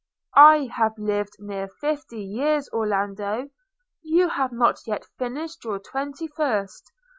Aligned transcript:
'I 0.35 0.71
have 0.77 0.97
lived 0.97 1.35
near 1.37 1.67
fifty 1.67 2.23
years, 2.23 2.67
Orlando; 2.73 3.51
you 4.01 4.29
have 4.29 4.51
not 4.51 4.79
yet 4.87 5.05
finished 5.19 5.63
your 5.63 5.77
twenty 5.77 6.25
first. 6.25 6.91